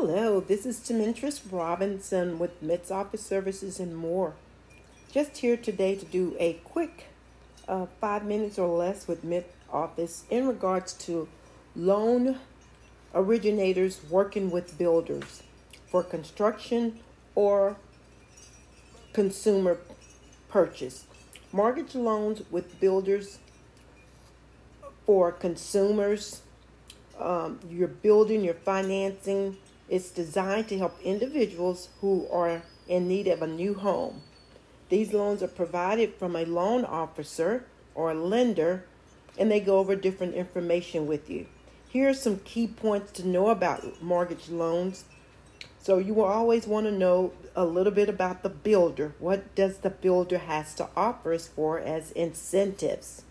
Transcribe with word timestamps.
Hello, 0.00 0.38
this 0.38 0.64
is 0.64 0.78
Tamintris 0.78 1.40
Robinson 1.50 2.38
with 2.38 2.62
Mint's 2.62 2.88
Office 2.88 3.20
Services 3.26 3.80
and 3.80 3.96
more. 3.96 4.34
Just 5.10 5.38
here 5.38 5.56
today 5.56 5.96
to 5.96 6.04
do 6.04 6.36
a 6.38 6.52
quick 6.62 7.06
uh, 7.66 7.86
five 8.00 8.24
minutes 8.24 8.60
or 8.60 8.68
less 8.68 9.08
with 9.08 9.24
Mint 9.24 9.46
Office 9.72 10.22
in 10.30 10.46
regards 10.46 10.92
to 10.92 11.26
loan 11.74 12.38
originators 13.12 14.00
working 14.08 14.52
with 14.52 14.78
builders 14.78 15.42
for 15.90 16.04
construction 16.04 17.00
or 17.34 17.76
consumer 19.12 19.78
purchase. 20.48 21.06
Mortgage 21.50 21.96
loans 21.96 22.42
with 22.52 22.78
builders 22.78 23.40
for 25.04 25.32
consumers. 25.32 26.42
Um, 27.18 27.58
you're 27.68 27.88
building, 27.88 28.44
you're 28.44 28.54
financing 28.54 29.56
it's 29.88 30.10
designed 30.10 30.68
to 30.68 30.78
help 30.78 31.00
individuals 31.02 31.88
who 32.00 32.26
are 32.30 32.62
in 32.88 33.08
need 33.08 33.26
of 33.26 33.42
a 33.42 33.46
new 33.46 33.74
home. 33.74 34.22
These 34.88 35.12
loans 35.12 35.42
are 35.42 35.48
provided 35.48 36.14
from 36.14 36.34
a 36.34 36.44
loan 36.44 36.84
officer 36.84 37.64
or 37.94 38.10
a 38.10 38.14
lender, 38.14 38.84
and 39.38 39.50
they 39.50 39.60
go 39.60 39.78
over 39.78 39.94
different 39.94 40.34
information 40.34 41.06
with 41.06 41.28
you. 41.28 41.46
Here 41.88 42.08
are 42.08 42.14
some 42.14 42.40
key 42.40 42.66
points 42.66 43.12
to 43.12 43.26
know 43.26 43.48
about 43.48 44.02
mortgage 44.02 44.48
loans. 44.48 45.04
So 45.80 45.98
you 45.98 46.12
will 46.14 46.24
always 46.24 46.66
want 46.66 46.86
to 46.86 46.92
know 46.92 47.32
a 47.56 47.64
little 47.64 47.92
bit 47.92 48.08
about 48.08 48.42
the 48.42 48.50
builder. 48.50 49.14
What 49.18 49.54
does 49.54 49.78
the 49.78 49.90
builder 49.90 50.38
has 50.38 50.74
to 50.74 50.88
offer 50.96 51.32
us 51.32 51.48
for 51.48 51.78
as 51.78 52.10
incentives? 52.12 53.22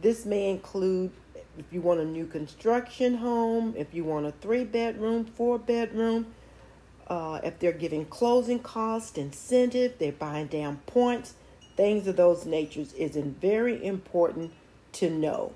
This 0.00 0.24
may 0.24 0.50
include 0.50 1.12
if 1.60 1.74
you 1.74 1.82
want 1.82 2.00
a 2.00 2.04
new 2.04 2.26
construction 2.26 3.16
home, 3.16 3.74
if 3.76 3.92
you 3.92 4.02
want 4.02 4.24
a 4.24 4.32
three 4.32 4.64
bedroom, 4.64 5.26
four 5.26 5.58
bedroom, 5.58 6.26
uh, 7.06 7.38
if 7.44 7.58
they're 7.58 7.72
giving 7.72 8.06
closing 8.06 8.58
cost 8.58 9.18
incentive, 9.18 9.92
they're 9.98 10.10
buying 10.10 10.46
down 10.46 10.78
points, 10.86 11.34
things 11.76 12.06
of 12.06 12.16
those 12.16 12.46
natures 12.46 12.94
is 12.94 13.14
very 13.14 13.84
important 13.84 14.52
to 14.92 15.10
know. 15.10 15.52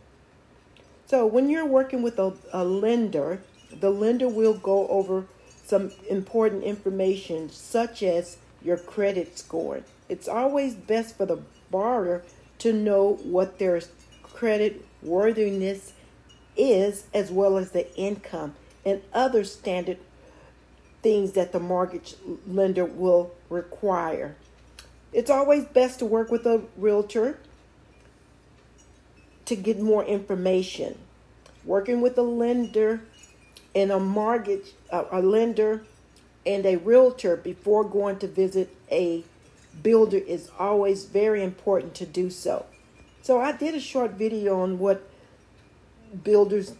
So 1.06 1.27
when 1.27 1.48
you're 1.48 1.65
working 1.65 2.03
with 2.03 2.19
a, 2.19 2.34
a 2.53 2.65
lender, 2.65 3.41
the 3.73 3.91
lender 3.91 4.28
will 4.28 4.55
go 4.55 4.87
over 4.89 5.27
some 5.65 5.91
important 6.11 6.65
information 6.65 7.48
such 7.48 8.03
as 8.03 8.37
your 8.62 8.77
credit 8.77 9.39
score. 9.39 9.81
It's 10.11 10.28
always 10.28 10.75
best 10.75 11.17
for 11.17 11.25
the 11.25 11.41
borrower 11.71 12.23
to 12.59 12.75
know 12.75 13.15
what 13.23 13.59
their 13.59 13.81
credit 14.23 14.84
worthiness 15.03 15.95
is, 16.56 17.05
as 17.12 17.30
well 17.30 17.56
as 17.56 17.70
the 17.70 17.94
income 17.97 18.55
and 18.84 19.02
other 19.12 19.44
standard 19.44 19.98
things 21.02 21.33
that 21.33 21.52
the 21.52 21.60
mortgage 21.60 22.14
lender 22.47 22.84
will 22.84 23.33
require. 23.50 24.36
It's 25.12 25.30
always 25.30 25.64
best 25.64 25.98
to 26.00 26.06
work 26.06 26.30
with 26.30 26.47
a 26.47 26.62
realtor 26.77 27.38
to 29.44 29.56
get 29.56 29.78
more 29.78 30.05
information. 30.05 30.98
Working 31.64 32.00
with 32.00 32.19
a 32.19 32.22
lender 32.22 33.02
and 33.75 33.91
a 33.92 34.00
mortgage, 34.00 34.72
uh, 34.91 35.05
a 35.10 35.20
lender 35.20 35.84
and 36.47 36.64
a 36.66 36.77
realtor 36.77 37.36
before 37.36 37.84
going 37.84 38.19
to 38.19 38.27
visit 38.27 38.75
a 38.91 39.25
builder 39.82 40.19
is 40.19 40.50
always 40.58 41.05
very 41.05 41.42
important 41.42 41.94
to 41.94 42.06
do 42.06 42.30
so. 42.30 42.66
So 43.22 43.41
I 43.41 43.52
did 43.52 43.75
a 43.75 43.80
short 43.80 44.12
video 44.12 44.60
on 44.60 44.78
what 44.78 45.08
builders 46.23 46.75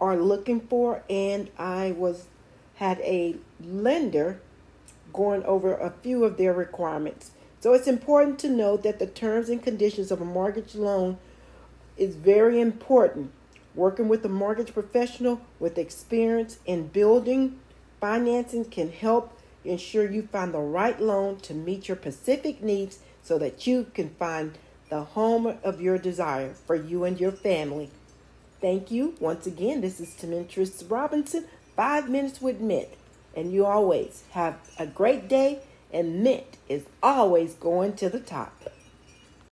are 0.00 0.16
looking 0.16 0.60
for 0.60 1.02
and 1.10 1.50
I 1.58 1.92
was 1.92 2.26
had 2.76 2.98
a 3.00 3.36
lender 3.62 4.40
going 5.12 5.44
over 5.44 5.74
a 5.74 5.90
few 6.02 6.24
of 6.24 6.38
their 6.38 6.54
requirements. 6.54 7.32
So 7.60 7.74
it's 7.74 7.86
important 7.86 8.38
to 8.40 8.48
note 8.48 8.82
that 8.84 8.98
the 8.98 9.06
terms 9.06 9.50
and 9.50 9.62
conditions 9.62 10.10
of 10.10 10.20
a 10.20 10.24
mortgage 10.24 10.74
loan 10.74 11.18
is 11.98 12.16
very 12.16 12.58
important. 12.58 13.32
Working 13.74 14.08
with 14.08 14.24
a 14.24 14.30
mortgage 14.30 14.72
professional 14.72 15.42
with 15.58 15.76
experience 15.76 16.58
in 16.64 16.88
building 16.88 17.58
financing 18.00 18.64
can 18.64 18.90
help 18.90 19.38
ensure 19.64 20.10
you 20.10 20.26
find 20.32 20.54
the 20.54 20.58
right 20.58 20.98
loan 21.00 21.36
to 21.40 21.52
meet 21.52 21.86
your 21.86 21.98
specific 21.98 22.62
needs 22.62 23.00
so 23.22 23.38
that 23.38 23.66
you 23.66 23.86
can 23.92 24.08
find 24.10 24.56
the 24.88 25.04
home 25.04 25.58
of 25.62 25.80
your 25.80 25.98
desire 25.98 26.54
for 26.54 26.74
you 26.74 27.04
and 27.04 27.20
your 27.20 27.30
family. 27.30 27.90
Thank 28.60 28.90
you. 28.90 29.14
Once 29.20 29.46
again, 29.46 29.80
this 29.80 30.00
is 30.00 30.10
Tamintris 30.10 30.90
Robinson, 30.90 31.46
Five 31.76 32.10
Minutes 32.10 32.42
with 32.42 32.60
Mint. 32.60 32.88
And 33.34 33.52
you 33.52 33.64
always 33.64 34.24
have 34.32 34.56
a 34.78 34.86
great 34.86 35.28
day, 35.28 35.60
and 35.92 36.22
Mint 36.22 36.58
is 36.68 36.84
always 37.02 37.54
going 37.54 37.94
to 37.94 38.10
the 38.10 38.20
top. 38.20 38.52